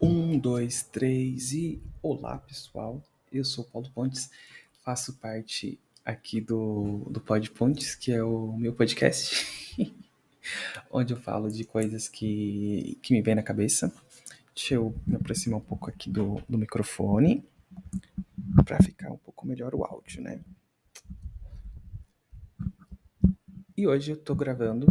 [0.00, 3.02] Um, dois, três e olá pessoal,
[3.32, 4.30] eu sou Paulo Pontes,
[4.84, 9.74] faço parte aqui do, do Pod Pontes, que é o meu podcast,
[10.88, 13.92] onde eu falo de coisas que, que me vêm na cabeça.
[14.54, 17.44] Deixa eu me aproximar um pouco aqui do, do microfone
[18.64, 20.40] para ficar um pouco melhor o áudio, né?
[23.76, 24.86] E hoje eu tô gravando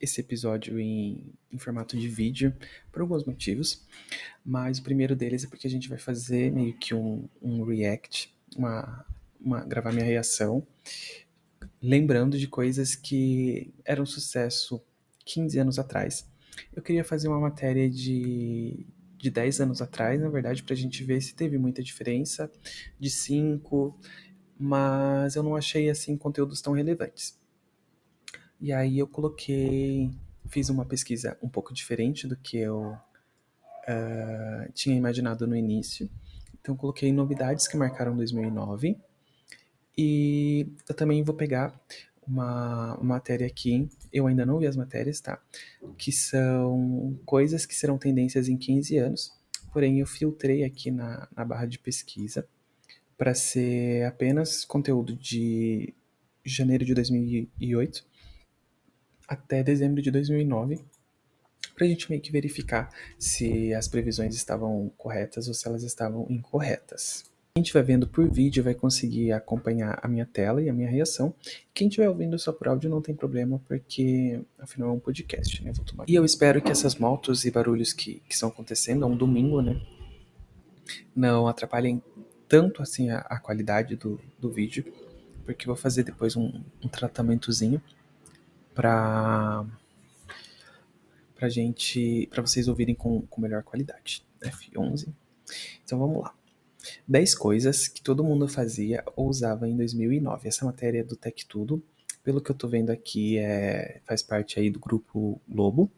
[0.00, 2.54] esse episódio em, em formato de vídeo
[2.92, 3.86] por alguns motivos,
[4.44, 8.34] mas o primeiro deles é porque a gente vai fazer meio que um, um react,
[8.56, 9.04] uma,
[9.40, 10.66] uma, gravar minha reação,
[11.82, 14.82] lembrando de coisas que eram sucesso
[15.24, 16.28] 15 anos atrás.
[16.74, 21.02] Eu queria fazer uma matéria de, de 10 anos atrás, na verdade, para a gente
[21.04, 22.50] ver se teve muita diferença,
[22.98, 23.98] de 5,
[24.58, 27.38] mas eu não achei assim conteúdos tão relevantes.
[28.60, 30.10] E aí eu coloquei,
[30.50, 36.10] fiz uma pesquisa um pouco diferente do que eu uh, tinha imaginado no início.
[36.60, 38.98] Então coloquei novidades que marcaram 2009.
[39.96, 41.78] E eu também vou pegar
[42.26, 45.40] uma, matéria aqui, eu ainda não vi as matérias, tá?
[45.98, 49.32] Que são coisas que serão tendências em 15 anos.
[49.72, 52.46] Porém, eu filtrei aqui na, na barra de pesquisa
[53.16, 55.94] para ser apenas conteúdo de
[56.44, 58.09] janeiro de 2008
[59.30, 60.80] até dezembro de 2009,
[61.76, 66.26] para a gente meio que verificar se as previsões estavam corretas ou se elas estavam
[66.28, 67.24] incorretas.
[67.54, 71.32] Quem estiver vendo por vídeo vai conseguir acompanhar a minha tela e a minha reação.
[71.72, 75.72] Quem estiver ouvindo só por áudio não tem problema, porque afinal é um podcast, né?
[76.06, 79.62] E eu espero que essas motos e barulhos que, que estão acontecendo, é um domingo,
[79.62, 79.80] né?
[81.14, 82.02] Não atrapalhem
[82.48, 84.84] tanto assim a, a qualidade do, do vídeo,
[85.44, 87.80] porque eu vou fazer depois um, um tratamentozinho
[88.74, 89.64] para
[91.34, 94.26] para gente, para vocês ouvirem com, com melhor qualidade.
[94.42, 95.08] F11.
[95.82, 96.34] Então vamos lá.
[97.08, 100.48] 10 coisas que todo mundo fazia ou usava em 2009.
[100.48, 101.82] Essa matéria é do Tech Tudo.
[102.22, 105.90] Pelo que eu tô vendo aqui, é, faz parte aí do grupo Globo.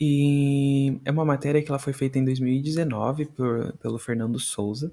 [0.00, 4.92] E é uma matéria que ela foi feita em 2019 por, pelo Fernando Souza,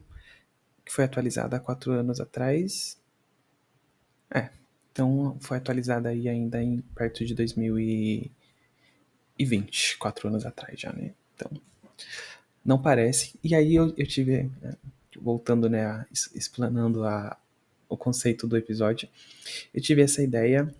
[0.85, 3.01] que foi atualizada há quatro anos atrás.
[4.31, 4.51] É,
[4.91, 11.13] então foi atualizada aí ainda em perto de 2020, quatro anos atrás já, né?
[11.35, 11.51] Então
[12.63, 13.37] não parece.
[13.43, 14.75] E aí eu, eu tive, né,
[15.19, 16.05] voltando, né,
[16.35, 17.35] explanando a,
[17.87, 19.07] o conceito do episódio,
[19.73, 20.73] eu tive essa ideia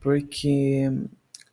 [0.00, 0.82] porque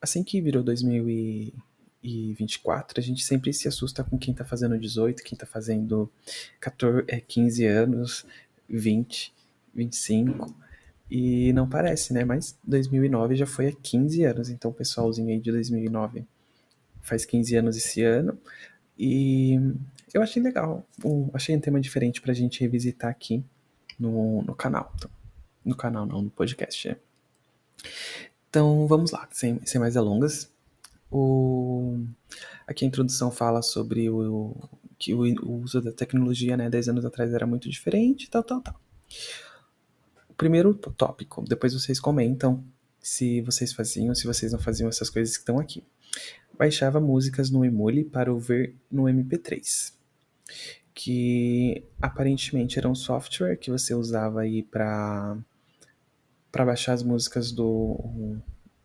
[0.01, 5.37] assim que virou 2024, a gente sempre se assusta com quem tá fazendo 18, quem
[5.37, 6.11] tá fazendo
[6.59, 8.25] 14, 15 anos,
[8.69, 9.33] 20,
[9.73, 10.53] 25.
[11.11, 12.23] E não parece, né?
[12.23, 16.25] Mas 2009 já foi há 15 anos, então pessoalzinho aí de 2009
[17.01, 18.39] faz 15 anos esse ano.
[18.97, 19.59] E
[20.13, 23.43] eu achei legal, um, achei um tema diferente pra gente revisitar aqui
[23.99, 24.89] no, no canal.
[24.95, 25.11] Então,
[25.65, 26.87] no canal não, no podcast.
[26.87, 26.95] Né?
[28.49, 30.49] Então vamos lá, sem, sem mais delongas.
[31.11, 32.05] O,
[32.65, 34.55] aqui a introdução fala sobre o,
[34.97, 38.61] que o, o uso da tecnologia, né, 10 anos atrás era muito diferente, tal, tal,
[38.61, 38.79] tal
[40.41, 41.45] primeiro tópico.
[41.47, 42.63] Depois vocês comentam
[42.99, 45.83] se vocês faziam, se vocês não faziam essas coisas que estão aqui.
[46.57, 49.93] Baixava músicas no Emule para ouvir no MP3,
[50.95, 55.37] que aparentemente era um software que você usava aí para
[56.51, 57.99] para baixar as músicas do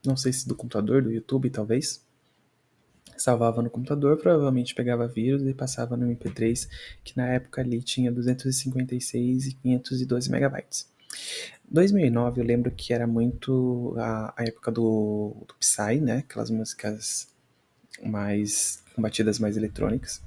[0.04, 2.04] não sei se do computador, do YouTube talvez.
[3.16, 6.68] Salvava no computador, provavelmente pegava vírus e passava no MP3,
[7.02, 10.95] que na época ali tinha 256 e 512 megabytes.
[11.68, 16.18] 2009 eu lembro que era muito a, a época do, do Psy, né?
[16.18, 17.28] Aquelas músicas
[18.02, 20.22] mais com batidas mais eletrônicas.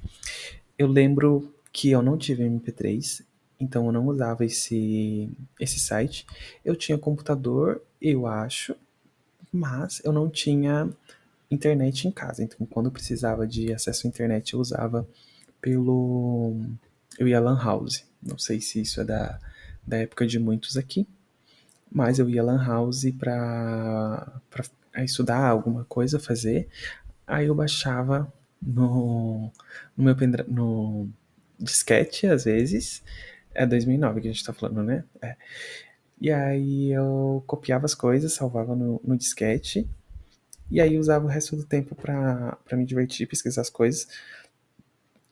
[0.78, 3.22] Eu lembro que eu não tive MP3,
[3.58, 6.26] então eu não usava esse esse site.
[6.64, 8.74] Eu tinha computador, eu acho,
[9.52, 10.88] mas eu não tinha
[11.50, 12.42] internet em casa.
[12.42, 15.08] Então quando eu precisava de acesso à internet, eu usava
[15.60, 16.56] pelo
[17.18, 18.04] eu ia lan house.
[18.22, 19.38] Não sei se isso é da
[19.90, 21.06] da época de muitos aqui,
[21.90, 24.40] mas eu ia lan house para
[24.98, 26.68] estudar alguma coisa, fazer,
[27.26, 28.32] aí eu baixava
[28.62, 29.50] no,
[29.96, 30.16] no meu
[30.48, 31.08] no
[31.58, 33.02] disquete, às vezes,
[33.52, 35.04] é 2009 que a gente tá falando, né?
[35.20, 35.36] É.
[36.20, 39.88] E aí eu copiava as coisas, salvava no, no disquete,
[40.70, 44.06] e aí usava o resto do tempo para me divertir, pesquisar as coisas.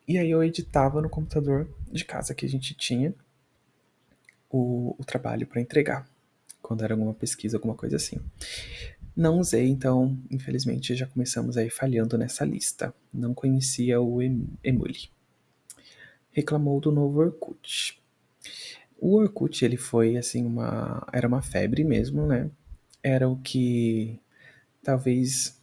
[0.07, 3.15] E aí eu editava no computador de casa que a gente tinha
[4.51, 6.09] o, o trabalho para entregar,
[6.63, 8.19] quando era alguma pesquisa, alguma coisa assim.
[9.19, 12.95] Não usei, então, infelizmente, já começamos aí falhando nessa lista.
[13.13, 14.23] Não conhecia o
[14.63, 15.11] Emule.
[16.31, 18.01] Reclamou do novo Orkut.
[18.97, 21.05] O Orkut, ele foi, assim, uma...
[21.13, 22.49] Era uma febre mesmo, né?
[23.03, 24.21] Era o que...
[24.85, 25.61] Talvez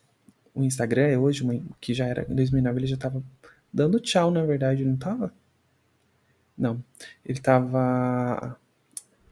[0.53, 1.43] o Instagram é hoje,
[1.79, 2.29] que já era...
[2.29, 3.23] Em 2009 ele já tava
[3.71, 5.33] dando tchau, na verdade, não tava?
[6.57, 6.83] Não.
[7.25, 8.59] Ele tava...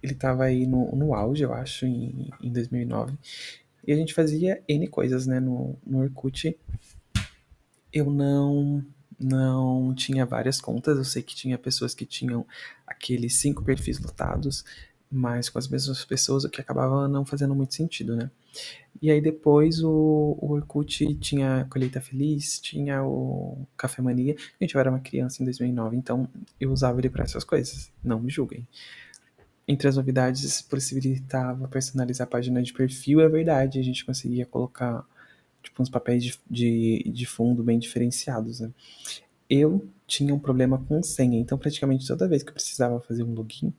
[0.04, 3.18] Ele tava aí no, no auge, eu acho, em, em 2009.
[3.88, 6.56] E a gente fazia N coisas, né, no, no Orkut.
[7.92, 8.86] Eu não
[9.20, 12.46] não tinha várias contas, eu sei que tinha pessoas que tinham
[12.86, 14.66] aqueles cinco perfis lotados,
[15.10, 18.30] mas com as mesmas pessoas, o que acabava não fazendo muito sentido, né?
[19.02, 24.36] E aí depois o, o Orkut tinha Colheita Feliz, tinha o Café Mania.
[24.60, 26.28] Gente, eu era uma criança em 2009, então
[26.60, 28.68] eu usava ele para essas coisas, não me julguem.
[29.68, 35.06] Entre as novidades, possibilitava personalizar a página de perfil, é verdade, a gente conseguia colocar
[35.62, 38.72] tipo uns papéis de, de, de fundo bem diferenciados, né?
[39.50, 43.34] Eu tinha um problema com senha, então praticamente toda vez que eu precisava fazer um
[43.34, 43.74] login,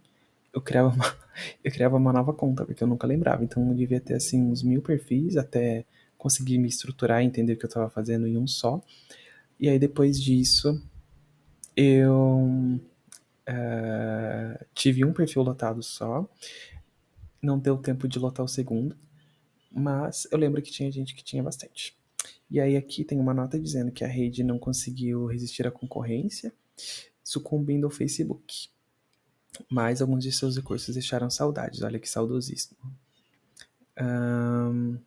[0.54, 1.16] eu criava uma,
[1.62, 3.44] eu criava uma nova conta, porque eu nunca lembrava.
[3.44, 5.84] Então eu devia ter assim uns mil perfis até
[6.16, 8.82] conseguir me estruturar e entender o que eu estava fazendo em um só.
[9.58, 10.80] E aí depois disso,
[11.76, 12.80] eu
[13.48, 16.28] uh, tive um perfil lotado só.
[17.42, 18.96] Não deu tempo de lotar o segundo,
[19.70, 21.96] mas eu lembro que tinha gente que tinha bastante.
[22.50, 26.52] E aí aqui tem uma nota dizendo que a rede não conseguiu resistir à concorrência,
[27.22, 28.68] sucumbindo ao Facebook.
[29.70, 32.76] Mas alguns de seus recursos deixaram saudades, olha que saudosismo.
[34.00, 34.98] Um,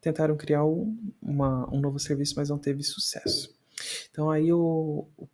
[0.00, 3.54] tentaram criar um, uma, um novo serviço, mas não teve sucesso.
[4.10, 5.26] Então aí o, o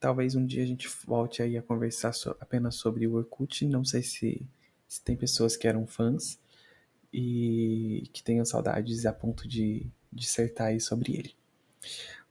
[0.00, 3.66] talvez um dia a gente volte aí a conversar so, apenas sobre o Orkut.
[3.66, 4.46] Não sei se,
[4.86, 6.38] se tem pessoas que eram fãs
[7.12, 11.34] e que tenham saudades a ponto de dissertar aí sobre ele.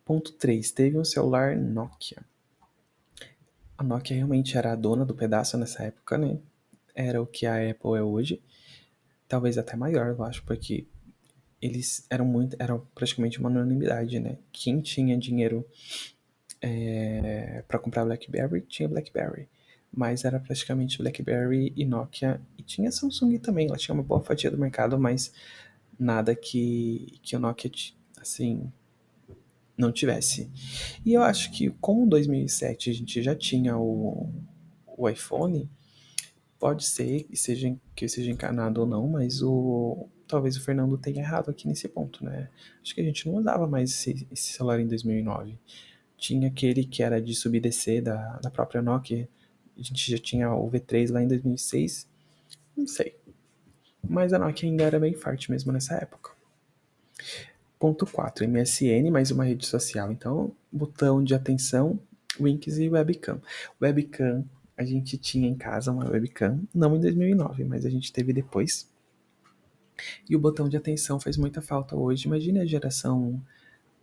[0.06, 0.72] Ponto 3.
[0.72, 2.24] Teve um celular Nokia.
[3.78, 6.40] A Nokia realmente era a dona do pedaço nessa época, né?
[6.96, 8.42] Era o que a Apple é hoje.
[9.28, 10.88] Talvez até maior, eu acho, porque
[11.62, 14.38] eles eram muito, eram praticamente uma unanimidade, né?
[14.52, 15.66] Quem tinha dinheiro
[16.62, 19.48] é, para comprar BlackBerry tinha BlackBerry,
[19.92, 23.68] mas era praticamente BlackBerry e Nokia e tinha Samsung também.
[23.68, 25.34] Ela tinha uma boa fatia do mercado, mas
[26.00, 27.72] nada que que o Nokia
[28.20, 28.72] assim
[29.78, 30.50] não tivesse.
[31.06, 34.30] E eu acho que com 2007 a gente já tinha o,
[34.86, 35.70] o iPhone,
[36.60, 40.98] pode ser que seja que eu seja encanado ou não, mas o talvez o Fernando
[40.98, 42.50] tenha errado aqui nesse ponto, né?
[42.82, 45.58] Acho que a gente não usava mais esse, esse celular em 2009.
[46.18, 49.30] Tinha aquele que era de subir e descer da, da própria Nokia.
[49.78, 52.08] A gente já tinha o V3 lá em 2006.
[52.76, 53.16] Não sei.
[54.08, 56.32] Mas a Nokia ainda era bem forte mesmo nessa época.
[57.80, 60.12] Ponto 4, MSN, mais uma rede social.
[60.12, 62.00] Então, botão de atenção,
[62.40, 63.40] Winx e webcam.
[63.80, 64.44] Webcam,
[64.76, 68.90] a gente tinha em casa uma webcam, não em 2009, mas a gente teve depois.
[70.30, 72.28] E o botão de atenção faz muita falta hoje.
[72.28, 73.42] Imagine a geração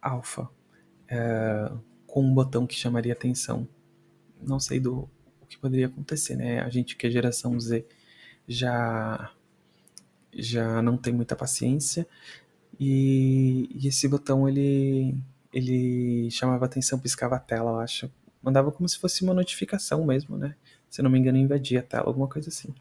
[0.00, 0.48] alfa
[1.08, 1.72] é,
[2.14, 3.66] com um botão que chamaria atenção.
[4.40, 5.10] Não sei do
[5.42, 6.60] o que poderia acontecer, né?
[6.60, 7.84] A gente que é geração Z
[8.46, 9.32] já
[10.32, 12.06] já não tem muita paciência
[12.78, 15.16] e, e esse botão ele
[15.52, 18.08] ele chamava atenção, piscava a tela, eu acho.
[18.40, 20.54] Mandava como se fosse uma notificação mesmo, né?
[20.88, 22.72] Se não me engano, invadia a tela, alguma coisa assim.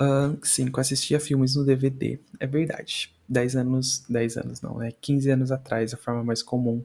[0.00, 3.14] Uh, sim, eu assistia filmes no DVD, é verdade.
[3.28, 4.92] 10 anos, 10 anos não, né?
[4.98, 6.82] 15 anos atrás, a forma mais comum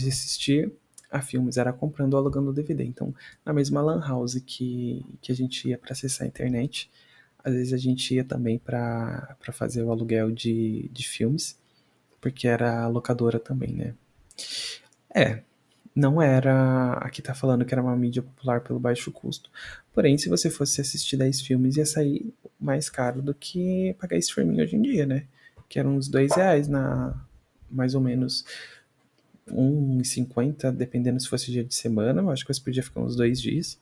[0.00, 0.72] de assistir
[1.10, 2.84] a filmes era comprando ou alugando DVD.
[2.84, 6.90] Então, na mesma lan house que, que a gente ia para acessar a internet,
[7.44, 11.58] às vezes a gente ia também para fazer o aluguel de, de filmes,
[12.20, 13.94] porque era locadora também, né?
[15.14, 15.42] É,
[15.94, 16.94] não era.
[16.94, 19.50] Aqui tá falando que era uma mídia popular pelo baixo custo.
[19.92, 24.62] Porém, se você fosse assistir 10 filmes, ia sair mais caro do que pagar streaming
[24.62, 25.26] hoje em dia, né?
[25.68, 27.14] Que eram uns 2 reais na.
[27.70, 28.44] Mais ou menos.
[29.50, 32.20] 1,50, dependendo se fosse dia de semana.
[32.22, 33.78] Eu acho que você podia ficar uns dois dias.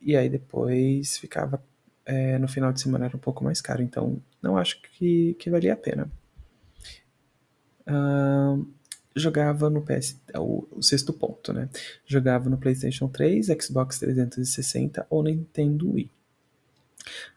[0.00, 1.62] E aí depois ficava
[2.10, 5.50] é, no final de semana era um pouco mais caro, então não acho que, que
[5.50, 6.10] valia a pena.
[7.86, 8.66] Uh,
[9.14, 11.68] jogava no PS, o, o, sexto ponto, né?
[12.06, 16.10] Jogava no PlayStation 3, Xbox 360 ou Nintendo Wii.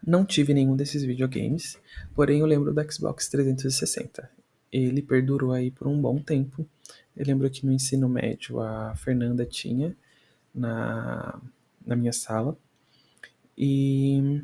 [0.06, 1.78] Não tive nenhum desses videogames,
[2.16, 4.30] porém eu lembro do Xbox 360.
[4.72, 6.68] Ele perdurou aí por um bom tempo.
[7.16, 9.96] Eu lembro que no ensino médio a Fernanda tinha
[10.54, 11.40] na,
[11.86, 12.58] na minha sala.
[13.58, 14.42] E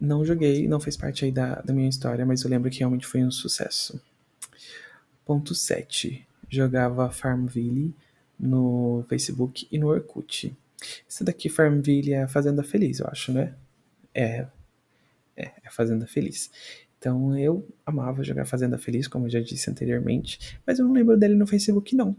[0.00, 3.06] Não joguei, não fez parte aí da, da minha história, mas eu lembro que realmente
[3.06, 4.00] foi um sucesso.
[5.24, 6.26] Ponto 7.
[6.48, 7.94] Jogava Farmville
[8.38, 10.56] no Facebook e no Orkut.
[11.08, 13.54] Esse daqui, Farmville, é a Fazenda Feliz, eu acho, né?
[14.14, 14.46] É,
[15.36, 16.50] é, é a Fazenda Feliz.
[17.00, 21.16] Então eu amava jogar Fazenda Feliz, como eu já disse anteriormente, mas eu não lembro
[21.16, 22.14] dele no Facebook, não.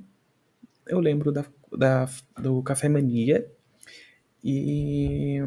[0.87, 2.09] Eu lembro da, da,
[2.41, 3.47] do Café Mania
[4.43, 5.39] e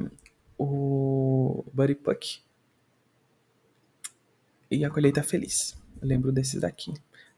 [0.57, 2.39] o Buddy Puck
[4.71, 5.77] e a Colheita Feliz.
[6.01, 6.95] Eu lembro desses daqui.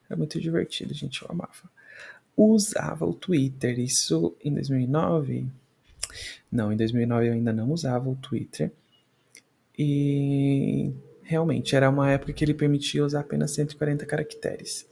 [0.07, 1.71] Era muito divertido, gente, eu amava.
[2.37, 5.47] Usava o Twitter, isso em 2009?
[6.53, 8.71] Não, em 2009 eu ainda não usava o Twitter.
[9.79, 10.93] E
[11.27, 14.87] realmente era uma época que ele permitia usar apenas 140 caracteres.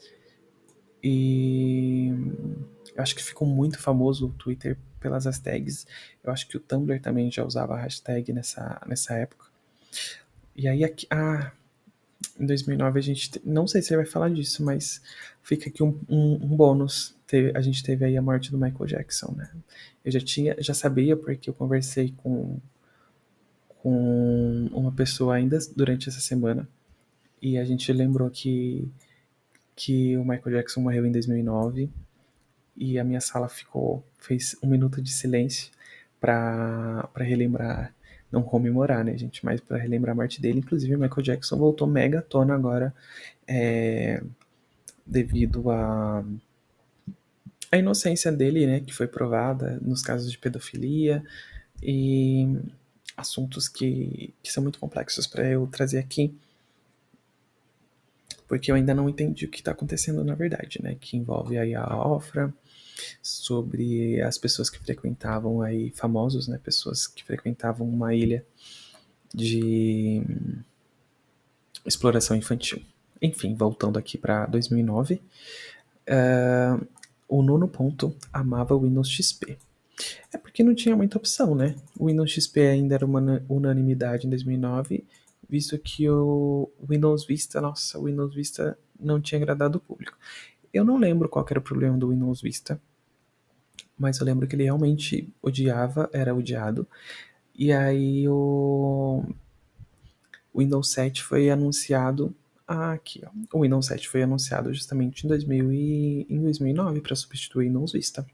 [1.02, 2.08] E
[2.94, 5.86] eu acho que ficou muito famoso o Twitter pelas hashtags.
[6.22, 9.46] Eu acho que o Tumblr também já usava hashtag nessa, nessa época.
[10.56, 11.52] E aí aqui, ah,
[12.38, 15.00] em 2009 a gente, não sei se você vai falar disso, mas
[15.42, 17.14] fica aqui um, um, um bônus.
[17.26, 19.50] Teve, a gente teve aí a morte do Michael Jackson, né?
[20.04, 22.58] Eu já tinha, já sabia porque eu conversei com
[23.84, 26.66] com uma pessoa ainda durante essa semana
[27.40, 28.90] e a gente lembrou que
[29.76, 31.90] que o Michael Jackson morreu em 2009
[32.74, 35.70] e a minha sala ficou fez um minuto de silêncio
[36.18, 37.94] para relembrar
[38.32, 40.58] não comemorar, né, gente, mas para relembrar a morte dele.
[40.58, 42.92] Inclusive, o Michael Jackson voltou mega tona agora,
[43.46, 44.20] é,
[45.06, 46.24] devido a
[47.70, 51.24] a inocência dele, né, que foi provada nos casos de pedofilia
[51.82, 52.48] e
[53.16, 56.36] assuntos que, que são muito complexos para eu trazer aqui,
[58.46, 60.96] porque eu ainda não entendi o que está acontecendo na verdade, né?
[61.00, 62.52] Que envolve aí a Ofra,
[63.22, 66.58] sobre as pessoas que frequentavam aí, famosos, né?
[66.62, 68.44] Pessoas que frequentavam uma ilha
[69.34, 70.22] de
[71.84, 72.82] exploração infantil.
[73.20, 76.86] Enfim, voltando aqui para 2009, uh,
[77.28, 79.58] o nono ponto amava o Windows XP.
[80.32, 81.74] É porque não tinha muita opção, né?
[81.98, 85.04] O Windows XP ainda era uma unanimidade em 2009,
[85.48, 90.16] visto que o Windows Vista, nossa, o Windows Vista não tinha agradado o público.
[90.72, 92.80] Eu não lembro qual era o problema do Windows Vista,
[93.96, 96.86] mas eu lembro que ele realmente odiava, era odiado.
[97.54, 99.22] E aí o
[100.54, 102.34] Windows 7 foi anunciado
[102.66, 103.30] aqui, ó.
[103.56, 107.92] O Windows 7 foi anunciado justamente em, 2000 e, em 2009 para substituir o Windows
[107.92, 108.26] Vista.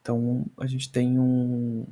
[0.00, 1.86] Então, a gente tem um,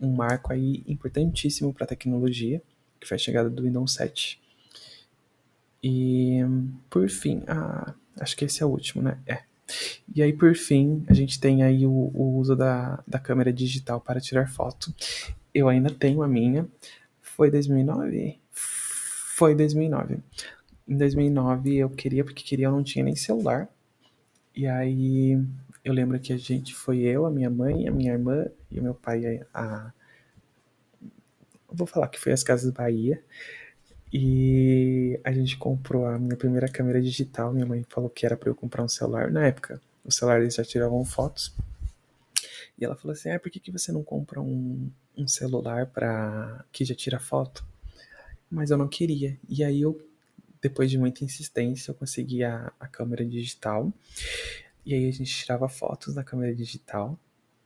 [0.00, 2.62] um marco aí importantíssimo para a tecnologia,
[3.00, 4.40] que foi a chegada do Windows 7.
[5.82, 6.40] E,
[6.88, 9.18] por fim, ah, acho que esse é o último, né?
[9.26, 9.42] É.
[10.14, 14.00] E aí, por fim, a gente tem aí o, o uso da, da câmera digital
[14.00, 14.94] para tirar foto.
[15.52, 16.68] Eu ainda tenho a minha.
[17.20, 18.38] Foi 2009?
[18.50, 20.18] Foi 2009.
[20.86, 23.68] Em 2009 eu queria, porque queria, eu não tinha nem celular.
[24.54, 25.38] E aí
[25.84, 28.82] eu lembro que a gente foi eu, a minha mãe, a minha irmã e o
[28.82, 29.92] meu pai a, a
[31.68, 33.22] vou falar que foi as Casas Bahia.
[34.12, 37.52] E a gente comprou a minha primeira câmera digital.
[37.52, 39.30] Minha mãe falou que era para eu comprar um celular.
[39.30, 41.52] Na época, os celulares já tiravam fotos.
[42.78, 46.64] E ela falou assim: ah, por que, que você não compra um, um celular para
[46.70, 47.66] que já tira foto?
[48.48, 49.36] Mas eu não queria.
[49.48, 50.00] E aí eu,
[50.62, 53.92] depois de muita insistência, eu consegui a, a câmera digital.
[54.84, 57.18] E aí a gente tirava fotos na câmera digital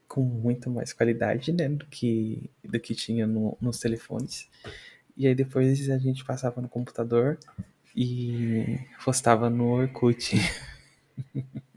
[0.06, 4.48] com muito mais qualidade, né, do que, do que tinha no, nos telefones.
[5.16, 7.38] E aí depois a gente passava no computador
[7.94, 10.36] e postava no Orkut.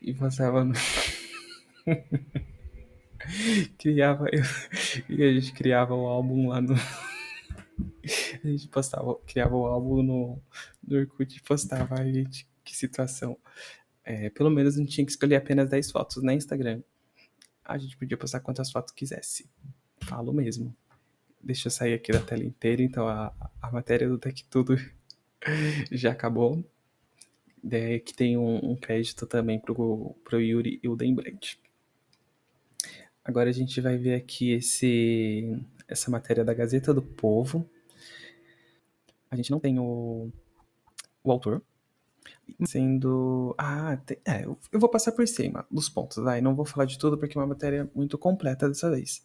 [0.00, 0.72] e postava no...
[3.78, 4.26] criava
[5.08, 6.74] e a gente criava o álbum lá no
[8.42, 10.42] a gente postava criava o álbum no,
[10.86, 13.36] no Orkut e postava a gente que situação.
[14.02, 16.82] É, pelo menos não tinha que escolher apenas 10 fotos na Instagram.
[17.64, 19.48] A gente podia postar quantas fotos quisesse.
[20.00, 20.74] Falo mesmo.
[21.40, 24.76] Deixa eu sair aqui da tela inteira, então a, a matéria do Tech Tudo
[25.92, 26.64] já acabou.
[27.70, 29.60] É, que tem um, um, crédito também
[30.32, 31.60] Yuri e o Dembrandt.
[33.24, 37.68] Agora a gente vai ver aqui esse, essa matéria da Gazeta do Povo.
[39.30, 40.32] A gente não tem o,
[41.22, 41.62] o autor,
[42.64, 43.54] sendo.
[43.58, 44.18] Ah, tem...
[44.26, 46.40] é, eu vou passar por cima dos pontos, vai.
[46.40, 49.22] Não vou falar de tudo porque é uma matéria muito completa dessa vez.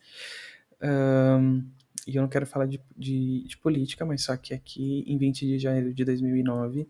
[0.81, 1.63] Um,
[2.07, 5.45] e eu não quero falar de, de, de, política, mas só que aqui, em 20
[5.45, 6.87] de janeiro de 2009,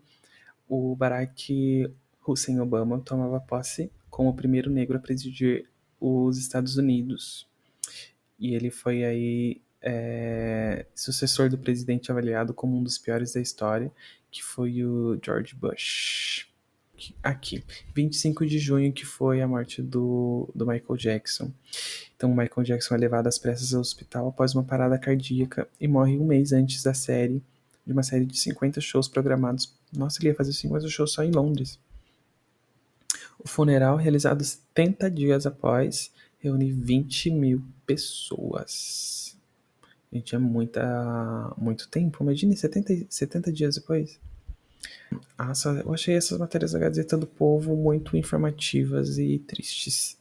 [0.68, 1.90] o Barack
[2.26, 5.68] Hussein Obama tomava posse como o primeiro negro a presidir
[6.00, 7.48] os Estados Unidos.
[8.38, 13.90] E ele foi aí é, sucessor do presidente avaliado como um dos piores da história,
[14.30, 16.46] que foi o George Bush.
[17.22, 17.62] Aqui,
[17.94, 21.52] 25 de junho, que foi a morte do, do Michael Jackson.
[22.16, 26.18] Então, Michael Jackson é levado às pressas ao hospital após uma parada cardíaca e morre
[26.18, 27.40] um mês antes da série,
[27.86, 29.72] de uma série de 50 shows programados.
[29.92, 31.78] Nossa, ele ia fazer 50 shows só em Londres.
[33.38, 39.27] O funeral, realizado 70 dias após, reúne 20 mil pessoas.
[40.12, 42.22] Gente, é muita, muito tempo.
[42.22, 44.18] Imagine 70, 70 dias depois.
[45.84, 50.18] Eu achei essas matérias da Gazeta do Povo muito informativas e tristes.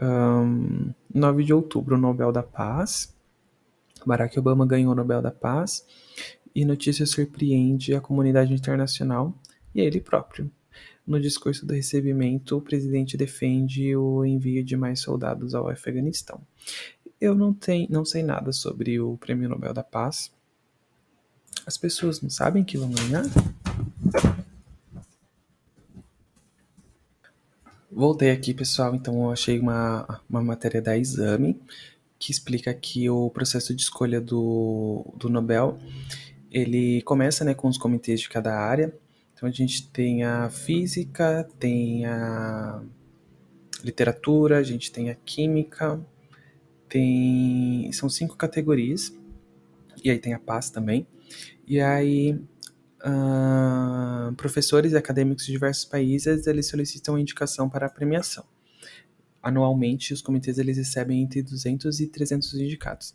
[0.00, 3.14] Um, 9 de outubro, Nobel da Paz.
[4.04, 5.84] Barack Obama ganhou o Nobel da Paz.
[6.54, 9.34] E notícia surpreende a comunidade internacional
[9.74, 10.50] e ele próprio.
[11.06, 16.40] No discurso do recebimento, o presidente defende o envio de mais soldados ao Afeganistão.
[17.20, 20.30] Eu não, tenho, não sei nada sobre o Prêmio Nobel da Paz.
[21.66, 23.24] As pessoas não sabem que vão ganhar?
[27.90, 28.94] Voltei aqui, pessoal.
[28.94, 31.60] Então, eu achei uma, uma matéria da Exame
[32.18, 35.78] que explica que o processo de escolha do, do Nobel
[36.50, 38.94] ele começa né, com os comitês de cada área
[39.36, 42.82] então a gente tem a física, tem a
[43.84, 46.00] literatura, a gente tem a química,
[46.88, 49.12] tem são cinco categorias
[50.04, 51.06] e aí tem a paz também.
[51.66, 52.32] E aí
[53.02, 58.44] uh, professores acadêmicos de diversos países eles solicitam indicação para a premiação.
[59.42, 63.14] Anualmente os comitês eles recebem entre 200 e 300 indicados.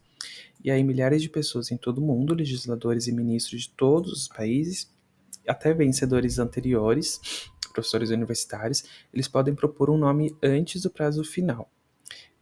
[0.63, 4.28] E aí milhares de pessoas em todo o mundo, legisladores e ministros de todos os
[4.28, 4.90] países
[5.48, 7.20] até vencedores anteriores,
[7.74, 11.70] professores universitários, eles podem propor um nome antes do prazo final.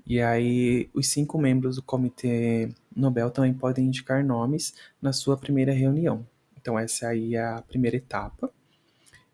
[0.10, 5.72] E aí, os cinco membros do Comitê Nobel também podem indicar nomes na sua primeira
[5.72, 6.26] reunião.
[6.60, 8.52] Então, essa aí é a primeira etapa.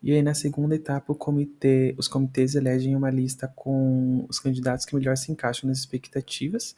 [0.02, 4.94] E aí, na segunda etapa, comitê, os comitês elegem uma lista com os candidatos que
[4.94, 6.76] melhor se encaixam nas expectativas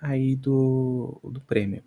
[0.00, 1.84] aí do, do prêmio.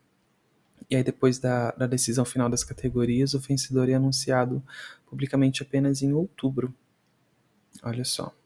[0.87, 4.63] E aí, depois da, da decisão final das categorias, o vencedor é anunciado
[5.09, 6.71] publicamente apenas em outubro.
[7.81, 8.36] Olha só.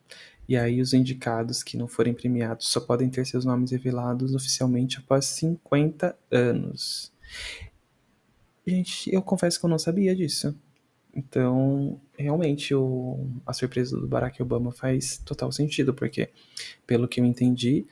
[0.51, 4.97] E aí, os indicados que não forem premiados só podem ter seus nomes revelados oficialmente
[4.97, 7.09] após 50 anos.
[8.67, 10.53] Gente, eu confesso que eu não sabia disso.
[11.15, 16.27] Então, realmente, o, a surpresa do Barack Obama faz total sentido, porque,
[16.85, 17.85] pelo que eu entendi,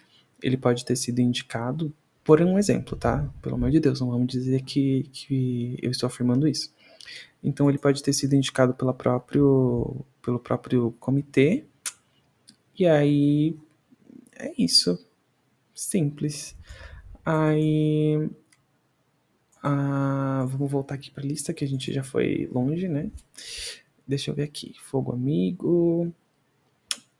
[0.43, 1.95] ele pode ter sido indicado
[2.25, 3.25] por um exemplo, tá?
[3.41, 6.73] Pelo amor de Deus, não vamos dizer que, que eu estou afirmando isso.
[7.41, 11.68] Então ele pode ter sido indicado pela próprio, pelo próprio comitê.
[12.79, 13.55] E aí
[14.35, 14.97] é isso.
[15.75, 16.55] Simples.
[17.25, 18.29] Aí
[19.61, 23.11] ah, vamos voltar aqui para a lista que a gente já foi longe, né?
[24.07, 24.73] Deixa eu ver aqui.
[24.79, 26.11] Fogo Amigo,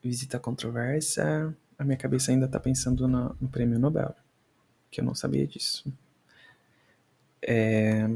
[0.01, 1.55] Visita Controversa.
[1.77, 4.15] A minha cabeça ainda está pensando no, no Prêmio Nobel
[4.89, 5.91] que eu não sabia disso.
[7.41, 8.07] É...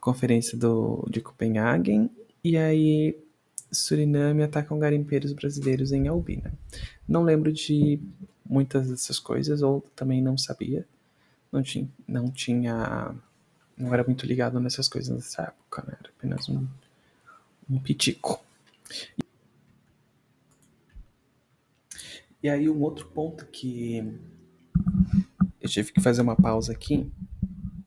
[0.00, 2.08] Conferência do, de Copenhagen,
[2.44, 3.18] e aí
[3.76, 6.52] Suriname atacam garimpeiros brasileiros em Albina.
[7.08, 8.00] Não lembro de
[8.44, 10.86] muitas dessas coisas, ou também não sabia.
[11.52, 13.14] Não tinha, não tinha,
[13.76, 15.96] não era muito ligado nessas coisas nessa época, né?
[16.00, 16.66] Era apenas um,
[17.68, 18.44] um pitico.
[22.42, 23.98] E aí um outro ponto que
[25.60, 27.10] eu tive que fazer uma pausa aqui.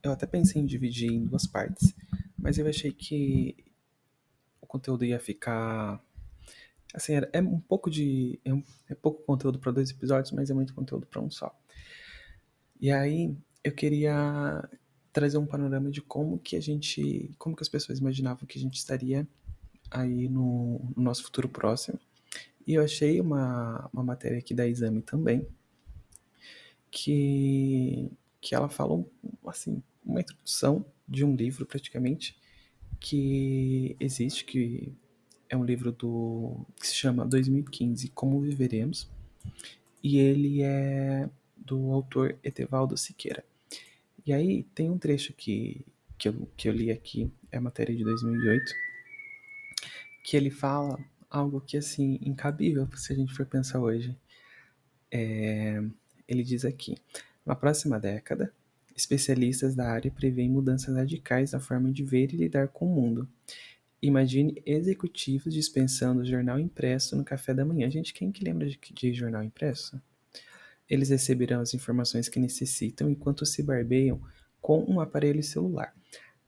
[0.02, 1.94] Eu até pensei em dividir em duas partes,
[2.38, 3.56] mas eu achei que
[4.70, 6.02] conteúdo ia ficar.
[6.94, 8.40] Assim, é um pouco de.
[8.44, 11.54] É, um, é pouco conteúdo para dois episódios, mas é muito conteúdo para um só.
[12.80, 14.68] E aí eu queria
[15.12, 17.30] trazer um panorama de como que a gente.
[17.38, 19.26] Como que as pessoas imaginavam que a gente estaria
[19.90, 21.98] aí no, no nosso futuro próximo.
[22.66, 25.46] E eu achei uma, uma matéria aqui da Exame também,
[26.90, 29.04] que, que ela fala,
[29.46, 32.39] assim, uma introdução de um livro, praticamente,
[33.00, 34.92] que existe, que
[35.48, 39.10] é um livro do que se chama 2015 Como Viveremos,
[40.02, 43.44] e ele é do autor Etevaldo Siqueira.
[44.24, 45.84] E aí tem um trecho que,
[46.16, 48.72] que, eu, que eu li aqui, é matéria de 2008,
[50.22, 54.16] que ele fala algo que, assim, incabível se a gente for pensar hoje.
[55.10, 55.82] É,
[56.28, 56.96] ele diz aqui:
[57.44, 58.52] na próxima década,
[59.00, 63.28] especialistas da área preveem mudanças radicais na forma de ver e lidar com o mundo.
[64.02, 67.90] Imagine executivos dispensando o jornal impresso no café da manhã.
[67.90, 70.00] Gente, quem que lembra de, de jornal impresso?
[70.90, 74.20] eles receberão as informações que necessitam enquanto se barbeiam
[74.60, 75.94] com um aparelho celular.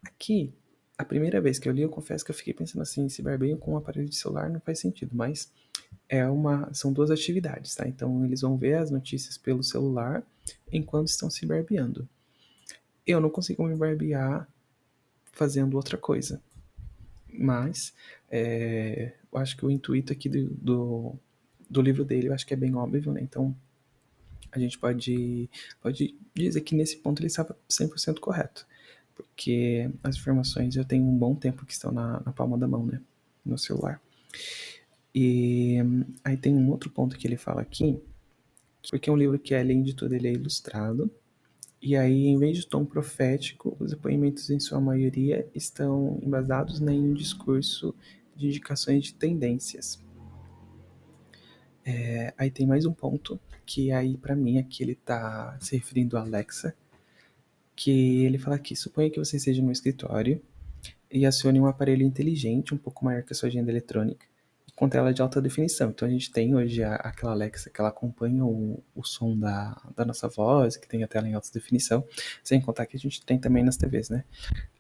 [0.02, 0.52] Aqui,
[0.98, 3.56] a primeira vez que eu li, eu confesso que eu fiquei pensando assim, se barbeiam
[3.56, 5.50] com um aparelho de celular não faz sentido, mas
[6.08, 7.86] é uma, são duas atividades, tá?
[7.86, 10.26] Então eles vão ver as notícias pelo celular
[10.72, 12.08] enquanto estão se barbeando.
[13.06, 14.48] Eu não consigo me barbear
[15.32, 16.40] fazendo outra coisa,
[17.32, 17.92] mas
[18.30, 21.14] é, eu acho que o intuito aqui do, do,
[21.68, 23.20] do, livro dele eu acho que é bem óbvio, né?
[23.22, 23.54] Então
[24.50, 25.48] a gente pode,
[25.80, 28.66] pode dizer que nesse ponto ele estava 100% correto,
[29.14, 32.86] porque as informações já tem um bom tempo que estão na, na palma da mão,
[32.86, 33.00] né?
[33.44, 34.00] No celular.
[35.14, 35.76] E
[36.24, 38.00] aí tem um outro ponto que ele fala aqui,
[38.90, 41.10] porque é um livro que, além de tudo, ele é ilustrado.
[41.82, 46.92] E aí, em vez de tom profético, os depoimentos, em sua maioria, estão embasados né,
[46.92, 47.92] em um discurso
[48.36, 50.00] de indicações de tendências.
[51.84, 56.16] É, aí tem mais um ponto, que aí, para mim, aqui ele está se referindo
[56.16, 56.72] a Alexa,
[57.74, 60.40] que ele fala aqui, suponha que você esteja no escritório
[61.10, 64.24] e acione um aparelho inteligente, um pouco maior que a sua agenda eletrônica,
[64.82, 65.90] com tela de alta definição.
[65.90, 69.80] Então a gente tem hoje a, aquela Alexa que ela acompanha o, o som da,
[69.94, 72.04] da nossa voz, que tem a tela em alta definição,
[72.42, 74.24] sem contar que a gente tem também nas TVs, né?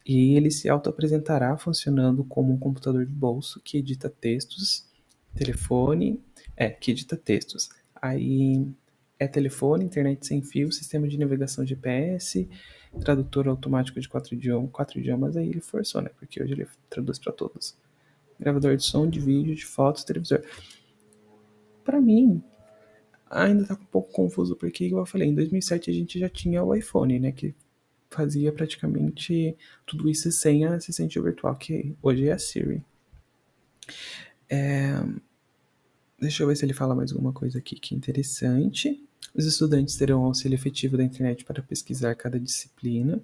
[0.04, 4.84] E ele se auto-apresentará funcionando como um computador de bolso que edita textos,
[5.36, 6.20] telefone,
[6.56, 7.70] é, que edita textos.
[7.94, 8.66] Aí
[9.20, 12.48] é telefone, internet sem fio, sistema de navegação GPS,
[13.04, 16.10] tradutor automático de quatro idiomas, quatro idiomas aí ele forçou, né?
[16.18, 17.76] Porque hoje ele traduz para todos
[18.42, 20.42] gravador de som, de vídeo, de fotos, televisor.
[21.84, 22.42] Para mim,
[23.30, 26.62] ainda tá um pouco confuso, porque, igual eu falei, em 2007 a gente já tinha
[26.62, 27.32] o iPhone, né?
[27.32, 27.54] Que
[28.10, 32.82] fazia praticamente tudo isso sem a assistente virtual, que hoje é a Siri.
[34.48, 35.02] É...
[36.20, 39.02] Deixa eu ver se ele fala mais alguma coisa aqui que é interessante.
[39.34, 43.20] Os estudantes terão auxílio efetivo da internet para pesquisar cada disciplina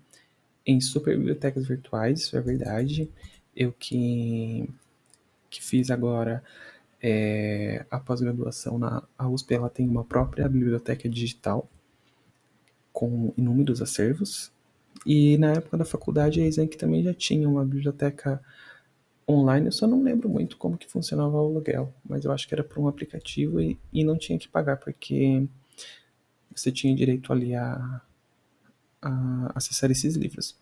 [0.69, 3.11] em super bibliotecas virtuais, isso é verdade.
[3.57, 4.69] Eu que
[5.51, 6.43] que fiz agora
[7.01, 11.69] é, a pós-graduação na USP, ela tem uma própria biblioteca digital
[12.93, 14.53] com inúmeros acervos.
[15.07, 18.43] E na época da faculdade, a Exenc também já tinha uma biblioteca
[19.29, 19.67] online.
[19.67, 22.65] Eu só não lembro muito como que funcionava o aluguel, mas eu acho que era
[22.65, 25.47] por um aplicativo e, e não tinha que pagar, porque
[26.55, 28.01] você tinha direito ali a,
[29.01, 30.57] a acessar esses livros.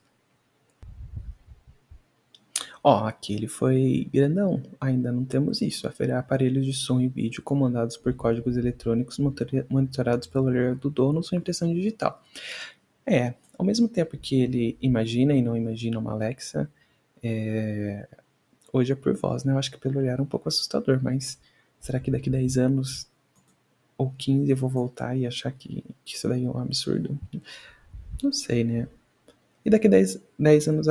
[2.89, 4.63] Ó, aquele foi grandão.
[4.81, 5.89] Ainda não temos isso.
[5.89, 9.19] Haverá aparelhos de som e vídeo comandados por códigos eletrônicos
[9.69, 12.23] monitorados pelo olhar do dono sua impressão digital.
[13.05, 16.71] É, ao mesmo tempo que ele imagina e não imagina uma Alexa,
[17.21, 18.07] é...
[18.73, 19.53] hoje é por voz, né?
[19.53, 21.41] Eu acho que pelo olhar é um pouco assustador, mas
[21.81, 23.09] será que daqui 10 anos
[23.99, 27.19] ou 15 eu vou voltar e achar que, que isso daí é um absurdo?
[28.23, 28.87] Não sei, né?
[29.67, 30.87] E daqui 10, 10 anos,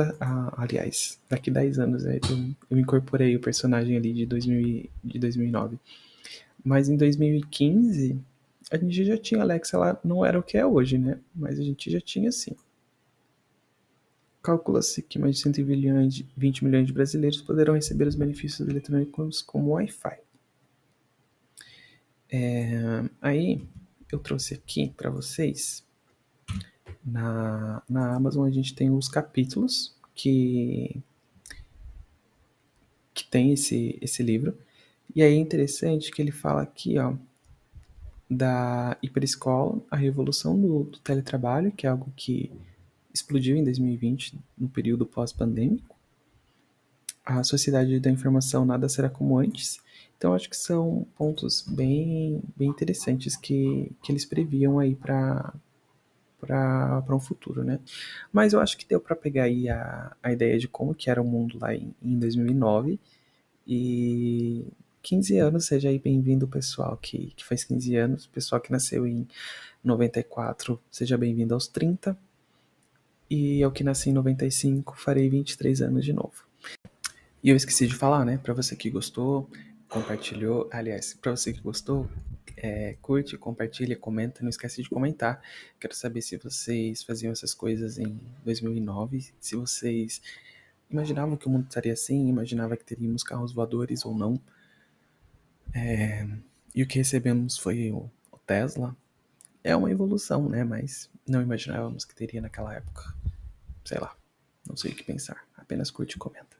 [0.54, 5.78] aliás, daqui 10 anos é, eu, eu incorporei o personagem ali de, 2000, de 2009.
[6.62, 8.20] Mas em 2015,
[8.70, 11.18] a gente já tinha Alexa, ela não era o que é hoje, né?
[11.34, 12.54] Mas a gente já tinha sim.
[14.42, 20.18] Calcula-se que mais de 120 milhões de brasileiros poderão receber os benefícios eletrônicos como Wi-Fi.
[22.30, 23.66] É, aí
[24.12, 25.85] eu trouxe aqui para vocês
[27.06, 31.00] na, na Amazon a gente tem os capítulos que,
[33.14, 34.58] que tem esse, esse livro.
[35.14, 37.14] E aí é interessante que ele fala aqui, ó,
[38.28, 42.50] da hiperescola, a revolução do, do teletrabalho, que é algo que
[43.14, 45.94] explodiu em 2020, no período pós-pandêmico.
[47.24, 49.80] A sociedade da informação nada será como antes.
[50.18, 55.54] Então acho que são pontos bem, bem interessantes que, que eles previam aí para
[56.46, 57.80] para um futuro, né?
[58.32, 61.20] Mas eu acho que deu para pegar aí a, a ideia de como que era
[61.20, 62.98] o mundo lá em, em 2009
[63.66, 64.66] e
[65.02, 69.26] 15 anos, seja aí bem-vindo pessoal que, que faz 15 anos, pessoal que nasceu em
[69.84, 72.16] 94, seja bem-vindo aos 30
[73.28, 76.44] e eu que nasci em 95, farei 23 anos de novo.
[77.42, 79.48] E eu esqueci de falar, né, para você que gostou,
[79.88, 82.08] compartilhou, aliás, para você que gostou,
[82.56, 85.40] é, curte, compartilha, comenta, não esquece de comentar.
[85.78, 90.22] Quero saber se vocês faziam essas coisas em 2009, se vocês
[90.90, 94.40] imaginavam que o mundo estaria assim, imaginavam que teríamos carros voadores ou não.
[95.74, 96.26] É,
[96.74, 98.96] e o que recebemos foi o, o Tesla.
[99.62, 100.64] É uma evolução, né?
[100.64, 103.14] Mas não imaginávamos que teria naquela época.
[103.84, 104.16] Sei lá,
[104.66, 105.44] não sei o que pensar.
[105.56, 106.56] Apenas curte e comenta.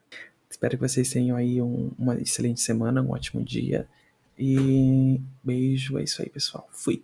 [0.49, 3.87] Espero que vocês tenham aí um, uma excelente semana, um ótimo dia.
[4.37, 6.67] E beijo, é isso aí, pessoal.
[6.71, 7.03] Fui.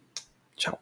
[0.56, 0.80] Tchau.